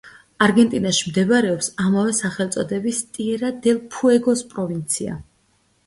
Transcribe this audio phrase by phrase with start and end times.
[0.45, 5.25] არგენტინაში მდებარეობს ამავე სახელწოდების ტიერა-დელ-ფუეგოს პროვინცია.